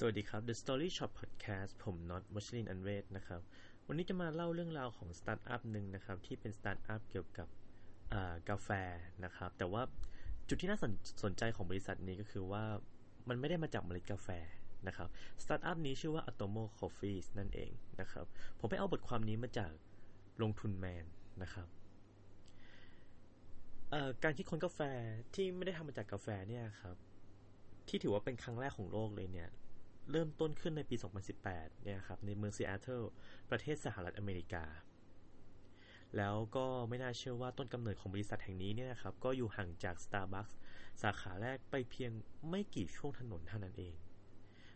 [0.00, 3.40] สวัสดีครับ The Story Shot Podcast ผมน็อตวัชรินอันเวศนะครับ
[3.86, 7.48] วันนี้จะมาเล่าเรื่องราวของสตาร์ทอัพหนึ่งนะครับ ที่เป็นสตาร์ทอัพเกี่ยวกับ
[8.48, 8.70] กาแฟ
[9.24, 9.82] นะครับ แต่ว่า
[10.48, 10.92] จุดที่น่าสน
[11.24, 12.64] สนใจของบริษัทนี้ก็คือว่า
[13.28, 14.28] มันไม่ได้มาจากเมล็ดกาแฟ
[14.86, 15.08] นะครับ
[15.42, 17.70] สตาร์ทอัพนี้ชื่อว่า Atomo Coffee นั่นเอง
[18.00, 18.26] นะครับ
[18.58, 19.72] ผมไปเอาบทความนี้มาจาก
[20.42, 21.04] ลงทุนแมน
[21.42, 21.68] นะครับ
[24.22, 24.80] การคิดค้นกาแฟ
[25.34, 26.96] ที่ไม่ได้ทำมาจากกาแฟเนี่ยครับ
[27.88, 29.50] ที่ถือว่าเป็นครั้งแรกของโลกเลยเนี่ย
[30.10, 30.96] เริ่มต้นขึ้นในปี
[31.40, 33.02] 2018 เนี่ยครับ ในเมืองซีแอตเทิล
[33.50, 34.64] ประเทศสหรัฐอเมริกา
[36.16, 40.54] แล้วก็ไม่น่าเชื่อว่าต้นกำเนิดของบริษัทแห่งนี้เนี่ยครับ ก็อยู่ห่างจาก Starbucks
[41.02, 42.12] สาขาแรกไปเพียง
[42.48, 43.94] ไม่กี่ช่วงถนนเท่านั้นเอง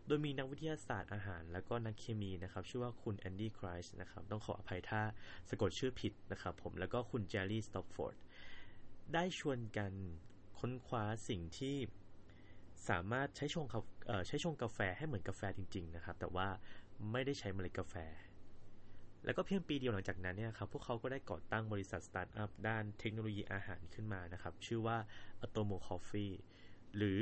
[0.06, 5.02] โดยมีนักวิทยาศาสตร์อาหาร และก็นักเคมีนะครับ ชื่อว่าคุณ Andy Kleitsch นะครับ ต้องขออภัยถ้า
[5.48, 8.16] สะกดชื่อผิดนะครับผม แล้วก็คุณ Jarret Stopforth
[9.14, 9.92] ได้ชวนกัน
[10.58, 11.76] ค้นคว้าสิ่งที่
[12.88, 13.66] สามารถใช้ชง
[14.26, 16.48] ใช้ชงกาแฟให้เหมือนกาแฟจริง ๆ นะครับ แต่ว่า
[17.12, 17.94] ไม่ได้ใช้เมล็ดกาแฟ
[19.24, 24.98] แล้วก็เพียงปีเดียวหลังจากนั้นเนี่ยครับพวกเขาก็ได้ก่อตั้งบริษัทสตาร์ทอัพด้านเทคโนโลยีอาหารขึ้นมานะครับ ชื่อว่า
[25.44, 26.32] Atomo Coffee
[26.96, 27.20] หรือ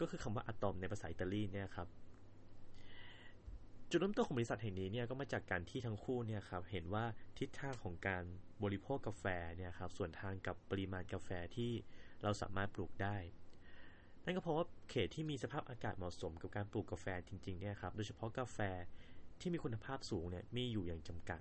[0.00, 1.88] ก็คือคำว่าอะตอมในภาษาอิตาลีเนี่ยครับ
[3.90, 7.04] จุดเริ่มต้นของบริษัทแห่งนี้เนี่ยก็มาจากการที่ทั้งคู่เนี่ยครับเห็นว่า
[7.38, 8.24] ทิศทางของการ
[8.62, 9.24] บริโภคกาแฟ
[9.56, 11.72] เนี่ยครับส่วนทางกับปริมาณกาแฟที่
[12.22, 13.16] เราสามารถปลูกได้
[14.24, 18.58] นั่นก็เพราะว่าเขตที่มีสภาพอากาศเหมาะสมกับการปลูกกาแฟจริงๆเนี่ยครับ โดยเฉพาะกาแฟ
[19.40, 21.40] ที่มีคุณภาพสูงเนี่ยมีอยู่อย่างจำกัด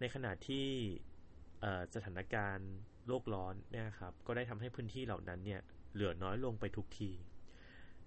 [0.00, 0.66] ในขณะที่
[1.94, 2.70] สถานการณ์
[3.06, 5.60] โลกร้อนเนี่ยครับก็ได้ทำให้พื้นที่เหล่านั้นเนี่ย
[5.94, 7.10] เหลือน้อยลงไปทุกที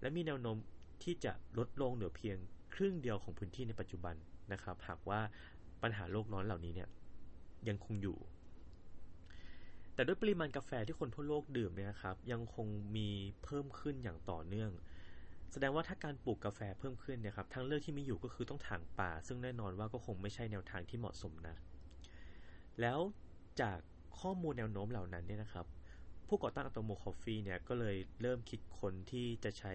[0.02, 0.58] และมีแนวโน้ม
[1.04, 2.38] ที่จะลดลงเหลือเพียง
[2.76, 4.16] ครึ่งเดียวของพื้นที่ในปัจจุบัน
[4.54, 5.20] นะครับ หากว่า
[5.84, 6.90] ปัญหาโลกร้อนเหล่านี้เนี่ย
[7.70, 8.18] ยังคงอยู่
[9.94, 13.10] แต่ด้วยปริมาณกาแฟที่คนทั่วโลกดื่มเนี่ยครับ ยังคงมี
[13.44, 14.72] เพิ่มขึ้นอย่างต่อเนื่อง
[15.52, 21.56] แสดงว่าถ้าการปลูกกาแฟเพิ่มขึ้นเนี่ยครับทางเลือกที่มีอยู่ก็คือต้องถางป่า ซึ่งแน่นอนว่าก็คงไม่ใช่แนวทางที่เหมาะสมนะ
[22.82, 23.00] แล้ว
[23.62, 23.80] จาก
[24.20, 25.66] ข้อมูลแนวโน้มเหล่านั้นเนี่ยนะครับ
[26.28, 29.74] ผู้ก่อตั้ง Atomo Coffee เนี่ยก็เลยเริ่มคิดค้นที่จะใช้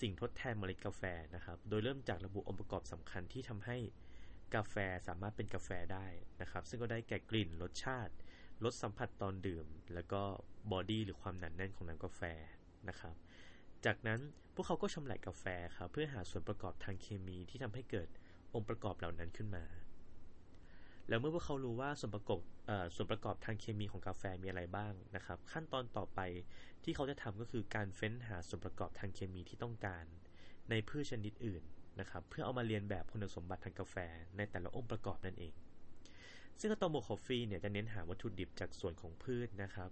[0.00, 1.02] สิ่งทดแทนเมล็ดกาแฟ
[1.34, 3.76] นะครับ โดยเริ่มจากระบุองค์ประกอบสำคัญที่ทำให้
[4.54, 4.74] กาแฟ
[5.06, 6.06] สามารถเป็นกาแฟได้
[6.40, 8.12] นะครับ ซึ่งก็ได้แก่กลิ่นรสชาติ
[8.64, 10.22] ลดสัมผัสตอนดื่ม แล้วก็
[10.72, 12.22] บอดี้หรือความหนาแน่นของน้ำกาแฟ
[12.88, 13.14] นะครับ
[13.84, 14.20] จากนั้น
[14.54, 15.44] พวกเขาก็ชำแหละกาแฟ
[15.76, 18.08] ครับเพื่อหาส่วนประกอบทางเคมีที่ทำให้เกิด
[18.54, 19.64] องค์ประกอบเหล่านั้นขึ้นมา
[21.08, 22.40] แล้วเมื่อพวกเขารู้ว่าส่วนประกอบ
[22.94, 26.20] ส่วนประกอบทางเคมีของกาแฟมีอะไรบ้างนะครับ ขั้นตอนต่อไป
[26.84, 30.04] ที่เขาจะทำก็คือการเฟ้นหาส่วนประกอบทางเคมีที่ต้องการ
[30.70, 31.62] ในพืชชนิดอื่น
[32.00, 33.96] นะครับ เพื่อเอามาเรียนแบบคุณสมบัติทางกาแฟ
[34.36, 35.54] ในแต่ละองค์ประกอบนั่นเอง
[36.60, 39.90] ซึ่ง Atomo Coffee เนี่ยจะเน้นหาวัตถุดิบจากส่วนของพืชนะครับ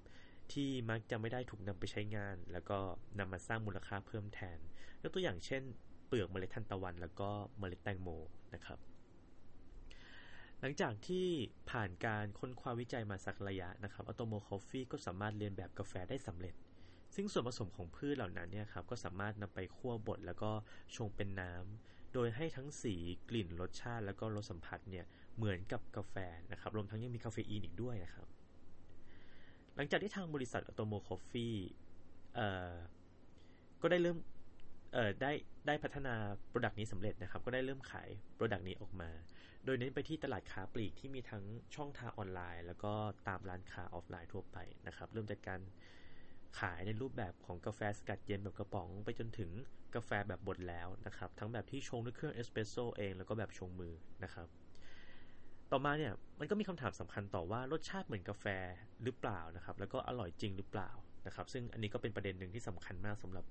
[0.52, 2.78] ที่มักจะไม่ได้ถูกนำไปใช้งาน แล้วก็
[3.18, 4.58] นำมาสร้างมูลค่าเพิ่มแทน
[5.02, 5.62] ยกตัวอย่างเช่น
[6.06, 8.08] เปลือกเมล็ดทานตะวัน แล้วก็เมล็ดแตงโม
[8.54, 8.78] นะครับ
[10.60, 11.26] หลังจากที่
[11.70, 16.54] ผ่านการค้นคว้าวิจัยมาสักระยะนะครับอะตอมโมคอฟฟี่ก็สามารถเลียนแบบกาแฟได้สำเร็จ
[17.14, 20.50] ซึ่งส่วนผสมของพืชเหล่านั้นเนี่ยครับก็สามารถนำไปคั่วบดแล้วก็
[20.96, 22.94] ชงเป็นน้ำโดยให้ทั้งสี
[23.28, 26.16] กลิ่นรสชาติแล้วก็รสสัมผัสเนี่ย เหมือนกับกาแฟ
[26.52, 28.26] นะครับ รวมทั้งยังมีคาเฟอีนอีกด้วยนะครับ
[29.76, 31.54] หลังจากที่ทางบริษัท Atomo Coffee
[33.82, 34.18] ก็ได้เริ่ม
[35.22, 35.32] ได้
[35.66, 36.14] ได้พัฒนา
[36.48, 39.10] product นี้สำเร็จนะครับ ก็ได้เริ่มขาย product นี้ออกมา
[39.64, 42.92] โดยเน้นไปที่ตลาดค้าปลีกที่มีทั้งช่องทางออนไลน์ แล้วก็
[43.28, 45.60] ตามร้านค้าออฟไลน์ทั่วไปนะครับ เริ่มจากการ
[46.60, 49.50] ขายในรูปแบบของกาแฟสกัดเย็นแบบกระป๋อง ไปจนถึง
[49.94, 54.48] กาแฟแบบบดแล้วนะครับ ทั้งแบบที่ชงด้วยเครื่องเอสเปรสโซเองแล้วก็แบบชงมือนะครับ
[55.72, 58.46] ต่อมาเนี่ยมันก็มีคำถามสำคัญต่อว่ารสชาติเหมือนกาแฟ
[59.02, 60.90] หรือเปล่านะครับ แล้วก็อร่อยจริงหรือเปล่า
[61.26, 63.44] นะครับ ซึ่งอันนี้ก็เป็นประเด็นหนึ่งที่สำคัญมากสำหรับ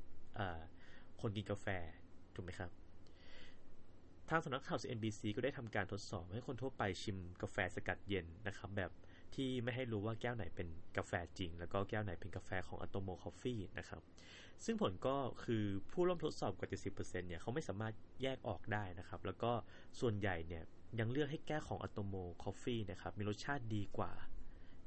[1.21, 1.67] คนกินกาแฟ
[2.35, 2.71] ถูกไหมครับ
[4.29, 8.91] ทางสำนักข่าว CNBC ก็ได้ทำการทดสอบให้คนทั่วไปชิมกาแฟสกัดเย็นนะครับ แบบ
[9.35, 14.01] ที่ไม่ให้รู้ว่าแก้วไหนเป็นกาแฟจริง แล้วก็แก้วไหนเป็นกาแฟของ Atomo Coffee นะครับ
[14.65, 19.51] ซึ่งผลก็คือผู้ร่วมทดสอบกว่า 70%เนี่ยเขาไม่สามารถแยกออกได้นะครับ แล้วก็
[19.99, 20.63] ส่วนใหญ่เนี่ย
[20.99, 24.11] ยังเลือกให้แก้วของ Atomo Coffee นะครับมีรสชาติดีกว่า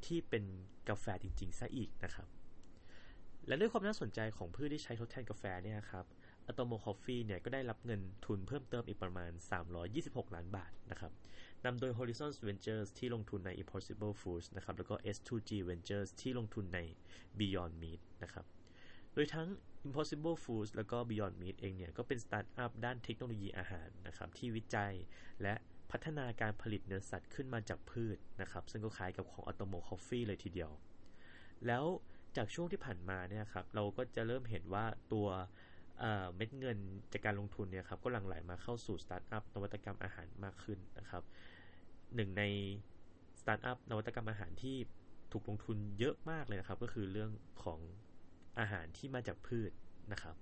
[0.06, 0.44] ที่เป็น
[0.88, 2.29] กาแฟจริงๆซะอีกนะครับ
[3.47, 6.05] และด้วยความน่าสนใจของพืชที่ใช้ทดแทนกาแฟเนี่ยครับ
[6.46, 9.31] Atomo Coffee เนี่ยก็ได้รับเงินทุนเพิ่มเติมอีกประมาณ
[9.82, 11.12] 326 ล้านบาทนะครับ
[11.64, 16.81] นำโดย Horizon Ventures ที่ลงทุนใน Impossible Foods นะครับแล้วก็ S2G Ventures ที่ลงทุนใน
[17.38, 18.44] Beyond Meat นะครับ
[19.14, 19.49] โดยทั้ง
[19.87, 24.93] Impossible Foods แล้วก็ Beyond Meat เองเนี่ยก็เป็นสตาร์ทอัพด้านเทคโนโลยีอาหารนะครับที่วิจัย
[25.43, 25.55] และ
[25.90, 30.70] พัฒนาการผลิตเนื้อสัตว์ขึ้นมาจากพืชนะครับ ซึ่งก็คล้ายกับของ Atomo Coffee เลยทีเดียว
[31.66, 31.84] แล้ว
[32.36, 35.28] จากช่วงที่ผ่านมาเนี่ยครับเราก็จะเริ่มเห็นว่าตัว
[36.00, 36.78] เม็ดเงิน
[37.12, 41.22] จากการลงทุนเนี่ยครับก็หลั่งไหลมาเข้าสู่สตาร์ทอัพนวัตกรรมอาหารมากขึ้นนะครับ
[42.14, 42.42] หนึ่งใน
[43.40, 44.76] สตาร์ทอัพนวัตกรรมอาหารที่
[45.32, 47.30] ถูกลงทุนเยอะมากเลยนะครับ ก็คือเรื่อง
[47.62, 47.80] ของ
[48.58, 49.72] อาหารที่มาจากพืช
[50.12, 50.36] นะครับ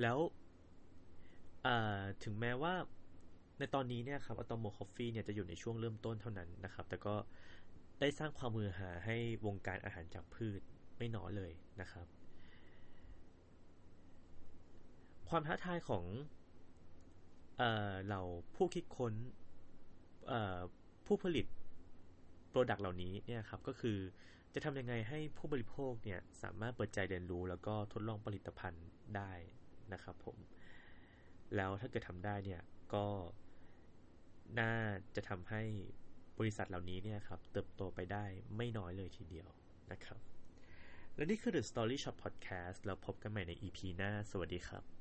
[0.00, 0.18] แล้ว
[2.24, 2.74] ถึงแม้ว่า
[3.58, 7.14] ในตอนนี้เนี่ยครับ Atomo Coffee เนี่ยจะอยู่ในช่วงเริ่มต้นเท่านั้นนะครับ แต่ก็
[8.00, 9.16] ได้สร้างความฮือฮาให้
[9.46, 10.60] วงการอาหารจากพืช
[10.98, 12.06] ไม่น้อยเลยนะครับ
[15.28, 16.04] ความท้าทายของ
[17.58, 18.20] เรา
[18.56, 19.14] ผู้คิดค้น
[21.06, 21.46] ผู้ผลิต
[22.50, 23.98] product เหล่านี้เนี่ยครับก็คือ
[24.54, 29.32] จะทำยังไงให้ผู้บริโภคเนี่ยสามารถเปิดใจเรียนรู้ แล้วก็ทดลองผลิตภัณฑ์ได้
[29.92, 30.36] นะครับผม
[31.56, 32.62] แล้วถ้าเกิดทำได้เนี่ย
[32.94, 33.04] ก็
[34.58, 34.72] น่า
[35.16, 35.62] จะทำให้
[36.38, 38.24] บริษัทเหล่านี้เนี่ยครับเติบโตไปได้
[38.56, 39.48] ไม่น้อยเลยทีเดียว
[39.92, 40.20] นะครับ
[41.14, 44.97] และนี่คือ The Story Shop Podcast แล้วพบกันใหม่ใน EP หน้า สวัสดีครับ